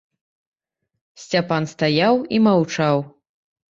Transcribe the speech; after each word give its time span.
Сцяпан 1.25 1.63
стаяў 1.75 2.15
і 2.35 2.45
маўчаў. 2.51 3.09